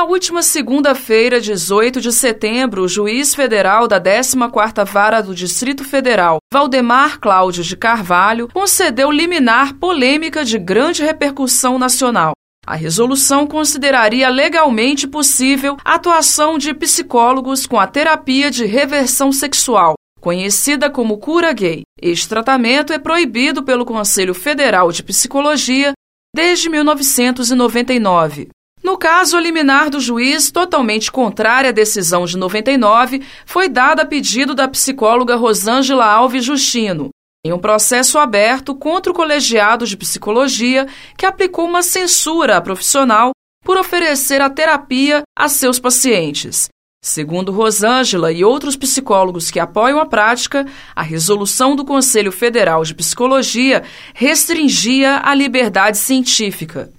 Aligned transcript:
Na 0.00 0.06
última 0.06 0.42
segunda-feira, 0.42 1.38
18 1.38 2.00
de 2.00 2.10
setembro, 2.10 2.84
o 2.84 2.88
juiz 2.88 3.34
federal 3.34 3.86
da 3.86 4.00
14ª 4.00 4.82
Vara 4.86 5.20
do 5.20 5.34
Distrito 5.34 5.84
Federal, 5.84 6.38
Valdemar 6.50 7.20
Cláudio 7.20 7.62
de 7.62 7.76
Carvalho, 7.76 8.48
concedeu 8.50 9.10
liminar 9.10 9.74
polêmica 9.74 10.42
de 10.42 10.58
grande 10.58 11.04
repercussão 11.04 11.78
nacional. 11.78 12.32
A 12.66 12.74
resolução 12.76 13.46
consideraria 13.46 14.30
legalmente 14.30 15.06
possível 15.06 15.76
a 15.84 15.96
atuação 15.96 16.56
de 16.56 16.72
psicólogos 16.72 17.66
com 17.66 17.78
a 17.78 17.86
terapia 17.86 18.50
de 18.50 18.64
reversão 18.64 19.30
sexual, 19.30 19.96
conhecida 20.18 20.88
como 20.88 21.18
cura 21.18 21.52
gay. 21.52 21.82
Este 22.00 22.26
tratamento 22.26 22.90
é 22.90 22.98
proibido 22.98 23.62
pelo 23.62 23.84
Conselho 23.84 24.32
Federal 24.32 24.90
de 24.90 25.02
Psicologia 25.02 25.92
desde 26.34 26.70
1999. 26.70 28.48
No 28.90 28.98
caso, 28.98 29.38
liminar 29.38 29.88
do 29.88 30.00
juiz, 30.00 30.50
totalmente 30.50 31.12
contrária 31.12 31.70
à 31.70 31.72
decisão 31.72 32.24
de 32.24 32.36
99, 32.36 33.22
foi 33.46 33.68
dada 33.68 34.02
a 34.02 34.04
pedido 34.04 34.52
da 34.52 34.66
psicóloga 34.66 35.36
Rosângela 35.36 36.04
Alves 36.04 36.44
Justino, 36.44 37.10
em 37.46 37.52
um 37.52 37.58
processo 37.60 38.18
aberto 38.18 38.74
contra 38.74 39.12
o 39.12 39.14
colegiado 39.14 39.86
de 39.86 39.96
psicologia 39.96 40.88
que 41.16 41.24
aplicou 41.24 41.66
uma 41.66 41.84
censura 41.84 42.56
à 42.56 42.60
profissional 42.60 43.30
por 43.64 43.78
oferecer 43.78 44.40
a 44.40 44.50
terapia 44.50 45.22
a 45.38 45.48
seus 45.48 45.78
pacientes. 45.78 46.68
Segundo 47.00 47.52
Rosângela 47.52 48.32
e 48.32 48.44
outros 48.44 48.74
psicólogos 48.74 49.52
que 49.52 49.60
apoiam 49.60 50.00
a 50.00 50.06
prática, 50.06 50.66
a 50.96 51.02
resolução 51.02 51.76
do 51.76 51.84
Conselho 51.84 52.32
Federal 52.32 52.82
de 52.82 52.92
Psicologia 52.96 53.84
restringia 54.12 55.20
a 55.22 55.32
liberdade 55.32 55.96
científica. 55.96 56.92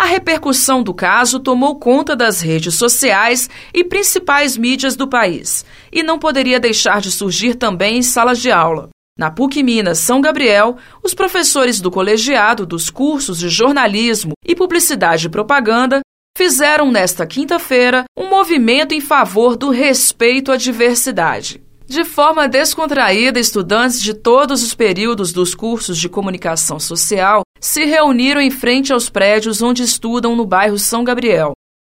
A 0.00 0.06
repercussão 0.06 0.82
do 0.82 0.94
caso 0.94 1.38
tomou 1.38 1.78
conta 1.78 2.16
das 2.16 2.40
redes 2.40 2.74
sociais 2.74 3.50
e 3.74 3.84
principais 3.84 4.56
mídias 4.56 4.96
do 4.96 5.06
país, 5.06 5.62
e 5.92 6.02
não 6.02 6.18
poderia 6.18 6.58
deixar 6.58 7.02
de 7.02 7.10
surgir 7.10 7.54
também 7.54 7.98
em 7.98 8.02
salas 8.02 8.38
de 8.38 8.50
aula. 8.50 8.88
Na 9.18 9.30
PUC 9.30 9.62
Minas 9.62 9.98
São 9.98 10.22
Gabriel, 10.22 10.78
os 11.04 11.12
professores 11.12 11.82
do 11.82 11.90
colegiado 11.90 12.64
dos 12.64 12.88
cursos 12.88 13.38
de 13.38 13.50
jornalismo 13.50 14.32
e 14.42 14.54
publicidade 14.54 15.26
e 15.26 15.30
propaganda 15.30 16.00
fizeram 16.34 16.90
nesta 16.90 17.26
quinta-feira 17.26 18.04
um 18.18 18.30
movimento 18.30 18.94
em 18.94 19.02
favor 19.02 19.54
do 19.54 19.68
respeito 19.68 20.50
à 20.50 20.56
diversidade. 20.56 21.60
De 21.90 22.04
forma 22.04 22.46
descontraída, 22.46 23.40
estudantes 23.40 24.00
de 24.00 24.14
todos 24.14 24.62
os 24.62 24.72
períodos 24.72 25.32
dos 25.32 25.56
cursos 25.56 25.98
de 25.98 26.08
comunicação 26.08 26.78
social 26.78 27.42
se 27.60 27.84
reuniram 27.84 28.40
em 28.40 28.48
frente 28.48 28.92
aos 28.92 29.10
prédios 29.10 29.60
onde 29.60 29.82
estudam 29.82 30.36
no 30.36 30.46
bairro 30.46 30.78
São 30.78 31.02
Gabriel. 31.02 31.50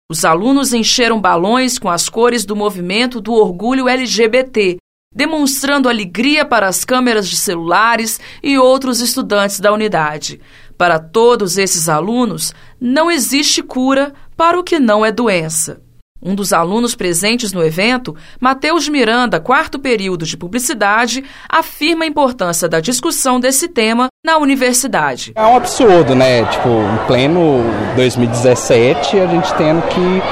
Os 0.09 0.25
alunos 0.25 0.73
encheram 0.73 1.21
balões 1.21 1.81
com 1.81 1.91
as 1.91 2.09
cores 2.09 2.45
do 2.45 2.55
movimento 2.55 3.21
do 3.21 3.33
orgulho 3.33 3.89
LGBT, 3.89 4.77
demonstrando 5.13 5.89
alegria 5.89 6.45
para 6.45 6.69
as 6.69 6.85
câmeras 6.85 7.29
de 7.29 7.37
celulares 7.37 8.21
e 8.41 8.57
outros 8.57 9.01
estudantes 9.01 9.59
da 9.59 9.73
unidade. 9.73 10.41
Para 10.77 11.01
todos 11.01 11.59
esses 11.59 11.89
alunos, 11.89 12.55
não 12.81 13.11
existe 13.11 13.65
cura 13.65 14.15
para 14.37 14.61
o 14.61 14.63
que 14.63 14.79
não 14.79 15.05
é 15.05 15.11
doença. 15.11 15.88
Um 16.21 16.35
dos 16.35 16.53
alunos 16.53 16.97
presentes 16.97 17.53
no 17.53 17.63
evento, 17.63 18.17
Matheus 18.41 18.89
Miranda, 18.89 19.39
quarto 19.39 19.79
período 19.79 20.27
de 20.27 20.37
publicidade, 20.37 21.25
afirma 21.49 22.05
a 22.05 22.09
importância 22.09 22.69
da 22.69 22.81
discussão 22.81 23.39
desse 23.39 23.69
tema 23.69 24.09
na 24.25 24.37
universidade. 24.37 25.33
É 25.37 25.43
um 25.43 25.57
absurdo, 25.57 26.17
né? 26.17 26.45
Tipo, 26.47 26.69
em 26.69 27.07
pleno 27.07 27.63
2017, 27.95 29.21
a 29.21 29.27
gente 29.29 29.55
tendo 29.55 29.83
que 29.83 30.23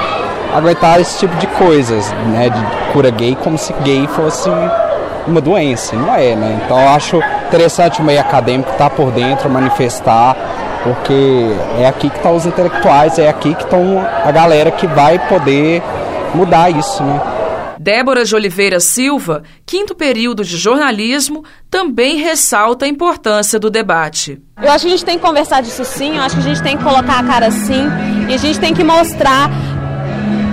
aguentar 0.53 0.99
esse 0.99 1.19
tipo 1.19 1.35
de 1.37 1.47
coisas, 1.47 2.11
né? 2.33 2.49
De 2.49 2.91
cura 2.91 3.09
gay 3.09 3.35
como 3.35 3.57
se 3.57 3.71
gay 3.83 4.05
fosse 4.07 4.49
uma 5.25 5.41
doença, 5.41 5.95
não 5.95 6.13
é, 6.13 6.35
né? 6.35 6.61
Então 6.65 6.79
eu 6.79 6.89
acho 6.89 7.21
interessante 7.47 8.01
o 8.01 8.03
meio 8.03 8.19
acadêmico 8.19 8.71
estar 8.71 8.89
tá 8.89 8.95
por 8.95 9.11
dentro, 9.11 9.49
manifestar 9.49 10.35
porque 10.83 11.51
é 11.79 11.87
aqui 11.87 12.09
que 12.09 12.17
estão 12.17 12.31
tá 12.31 12.37
os 12.37 12.45
intelectuais, 12.45 13.19
é 13.19 13.27
aqui 13.27 13.53
que 13.53 13.63
estão 13.63 13.99
a 13.99 14.31
galera 14.31 14.71
que 14.71 14.87
vai 14.87 15.19
poder 15.27 15.81
mudar 16.33 16.69
isso, 16.69 17.03
né? 17.03 17.37
Débora 17.79 18.25
de 18.25 18.35
Oliveira 18.35 18.79
Silva, 18.79 19.43
quinto 19.65 19.95
período 19.95 20.43
de 20.43 20.57
jornalismo, 20.57 21.43
também 21.69 22.17
ressalta 22.17 22.85
a 22.85 22.87
importância 22.87 23.59
do 23.59 23.69
debate. 23.69 24.41
Eu 24.61 24.71
acho 24.71 24.81
que 24.81 24.87
a 24.87 24.91
gente 24.97 25.05
tem 25.05 25.17
que 25.17 25.25
conversar 25.25 25.61
disso 25.61 25.85
sim, 25.85 26.17
eu 26.17 26.23
acho 26.23 26.35
que 26.35 26.41
a 26.41 26.45
gente 26.45 26.61
tem 26.61 26.75
que 26.75 26.83
colocar 26.83 27.19
a 27.19 27.23
cara 27.23 27.51
sim, 27.51 27.85
e 28.27 28.33
a 28.33 28.37
gente 28.37 28.59
tem 28.59 28.73
que 28.73 28.83
mostrar 28.83 29.49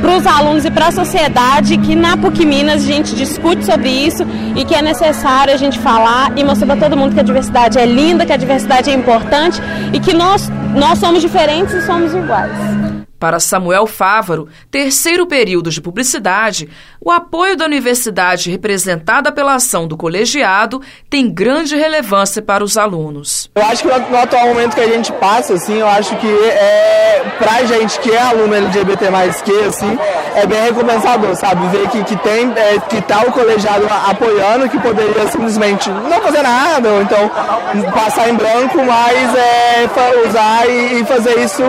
para 0.01 0.19
os 0.19 0.27
alunos 0.27 0.65
e 0.67 0.71
para 0.71 0.89
a 0.89 0.93
sociedade 0.93 1.79
que 1.79 1.95
na 1.95 2.15
PUC 2.17 2.45
Minas 2.45 2.85
a 2.85 2.87
gente 2.87 3.15
discute 3.15 3.65
sobre 3.65 3.89
isso 3.89 4.23
e 4.55 4.65
que 4.65 4.75
é 4.75 4.83
necessário 4.83 5.55
a 5.55 5.57
gente 5.57 5.79
falar 5.79 6.31
e 6.37 6.45
mostrar 6.45 6.67
para 6.67 6.77
todo 6.77 6.97
mundo 6.97 7.15
que 7.15 7.21
a 7.21 7.23
diversidade 7.23 7.79
é 7.79 7.87
linda, 7.87 8.27
que 8.27 8.33
a 8.33 8.37
diversidade 8.37 8.91
é 8.91 8.93
importante 8.93 9.61
e 9.95 9.99
que 9.99 10.13
nós, 10.13 10.51
nós 10.75 10.99
somos 10.99 11.23
diferentes 11.23 11.73
e 11.73 11.83
somos 11.87 12.13
iguais. 12.13 12.94
Para 13.19 13.41
Samuel 13.41 13.87
Fávaro, 13.87 14.49
terceiro 14.71 15.27
período 15.27 15.71
de 15.71 15.81
publicidade, 15.81 16.69
o 17.01 17.11
apoio 17.11 17.57
da 17.57 17.65
universidade 17.65 18.51
representada 18.51 19.33
pela 19.33 19.55
ação 19.55 19.87
do 19.87 19.97
colegiado 19.97 20.81
tem 21.09 21.31
grande 21.31 21.77
relevância 21.77 22.43
para 22.43 22.63
os 22.63 22.77
alunos. 22.77 23.51
Eu 23.55 23.63
acho 23.63 23.83
que 23.83 23.89
no 23.89 24.19
atual 24.19 24.49
momento 24.49 24.75
que 24.75 24.81
a 24.81 24.89
gente 24.89 25.13
passa, 25.13 25.55
assim, 25.55 25.79
eu 25.79 25.89
acho 25.89 26.17
que 26.17 26.27
é, 26.27 27.25
pra 27.39 27.65
gente 27.65 27.99
que 28.01 28.11
é 28.11 28.21
aluno 28.21 28.55
LGBT 28.55 29.11
mais 29.11 29.41
que, 29.43 29.53
assim, 29.61 29.99
é 30.35 30.47
bem 30.47 30.63
recompensador, 30.63 31.35
sabe? 31.37 31.67
Ver 31.69 31.89
que, 31.89 32.05
que 32.05 32.17
tem, 32.17 32.53
é, 32.57 32.79
que 32.89 33.01
tá 33.03 33.23
o 33.23 33.33
colegiado 33.33 33.87
apoiando, 34.09 34.69
que 34.69 34.79
poderia 34.79 35.27
simplesmente 35.29 35.89
não 35.91 36.21
fazer 36.21 36.43
nada, 36.43 36.89
ou 36.89 37.03
então 37.03 37.31
passar 37.93 38.29
em 38.29 38.35
branco, 38.35 38.79
mas 38.85 39.35
é, 39.37 39.89
usar 40.27 40.69
e, 40.69 41.01
e 41.01 41.05
fazer 41.05 41.39
isso 41.41 41.63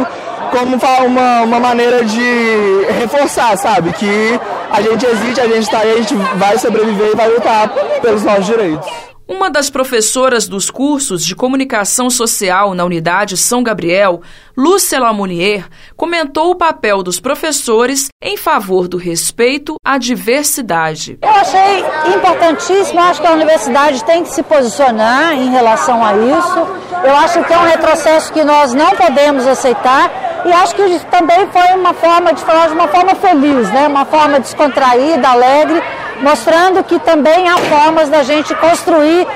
como 0.56 0.78
uma, 1.06 1.42
uma 1.42 1.60
maneira 1.60 2.06
de 2.06 2.86
reforçar, 2.98 3.58
sabe? 3.58 3.92
Que 3.92 4.40
a 4.72 4.82
gente 4.82 5.06
existe, 5.06 5.42
a 5.42 5.48
gente 5.48 5.64
está 5.64 5.80
aí, 5.80 5.92
a 5.92 5.98
gente 5.98 6.16
vai 6.16 6.58
sobreviver 6.58 7.12
e 7.12 7.16
vai 7.16 7.30
lutar 7.30 7.68
pelos 8.02 8.24
nossos 8.24 8.46
direitos. 8.46 8.90
Uma 9.28 9.50
das 9.50 9.72
professoras 9.72 10.48
dos 10.48 10.70
cursos 10.70 11.26
de 11.26 11.36
comunicação 11.36 12.12
social 12.12 12.76
na 12.76 12.86
unidade 12.86 13.36
São 13.36 13.64
Gabriel, 13.64 14.22
Lúcia 14.56 15.00
Lamounier, 15.00 15.68
comentou 15.98 16.52
o 16.52 16.56
papel 16.56 17.02
dos 17.02 17.20
professores 17.20 18.08
em 18.22 18.38
favor 18.38 18.88
do 18.88 18.98
respeito 18.98 19.76
à 19.84 19.98
diversidade. 19.98 21.18
Eu 21.24 21.30
achei 21.30 21.84
importantíssimo, 22.16 23.00
acho 23.00 23.20
que 23.20 23.28
a 23.28 23.34
universidade 23.34 24.06
tem 24.06 24.24
que 24.24 24.30
se 24.30 24.44
posicionar 24.44 25.34
em 25.34 25.50
relação 25.50 26.06
a 26.06 26.14
isso. 26.16 26.60
Eu 27.04 27.16
acho 27.18 27.44
que 27.44 27.52
é 27.52 27.58
um 27.58 27.66
retrocesso 27.66 28.32
que 28.32 28.44
nós 28.44 28.76
não 28.76 28.92
podemos 28.92 29.48
aceitar 29.48 30.25
e 30.46 30.54
acho 30.54 30.76
que 30.76 31.00
também 31.10 31.48
foi 31.48 31.76
uma 31.76 31.94
forma 31.94 32.34
de 32.34 32.42
falar 32.42 32.68
de 32.68 32.74
uma 32.74 32.88
forma 32.88 33.16
feliz, 33.16 33.70
né? 33.72 33.88
uma 33.88 34.06
forma 34.06 34.40
descontraída, 34.40 35.28
alegre, 35.28 35.82
mostrando 36.22 36.84
que 36.84 37.00
também 37.00 37.50
há 37.50 37.58
formas 37.58 38.10
da 38.10 38.22
gente 38.22 38.54
construir, 38.56 39.28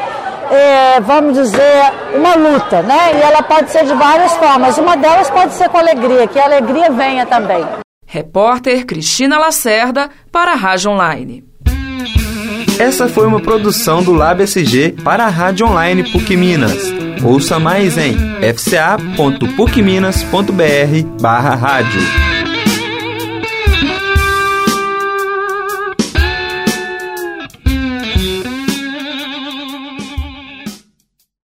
é, 0.51 0.99
vamos 1.01 1.33
dizer, 1.33 1.91
uma 2.15 2.35
luta, 2.35 2.81
né? 2.83 3.17
E 3.17 3.21
ela 3.21 3.41
pode 3.41 3.71
ser 3.71 3.85
de 3.85 3.93
várias 3.93 4.33
formas. 4.37 4.77
Uma 4.77 4.95
delas 4.95 5.29
pode 5.29 5.53
ser 5.53 5.67
com 5.69 5.77
alegria, 5.77 6.27
que 6.27 6.39
a 6.39 6.45
alegria 6.45 6.91
venha 6.91 7.25
também. 7.25 7.65
Repórter 8.05 8.85
Cristina 8.85 9.37
Lacerda 9.37 10.09
para 10.31 10.53
a 10.53 10.55
Rádio 10.55 10.91
Online. 10.91 11.43
Essa 12.79 13.07
foi 13.07 13.27
uma 13.27 13.41
produção 13.41 14.01
do 14.01 14.13
Lab 14.13 14.41
SG 14.41 14.95
para 15.03 15.25
a 15.25 15.29
Rádio 15.29 15.67
Online 15.67 16.09
PUC 16.11 16.37
Minas. 16.37 17.08
Ouça 17.23 17.59
mais 17.59 17.97
em 17.97 18.15
fca.pucminas.br 18.53 21.21
barra 21.21 21.55
rádio. 21.55 22.28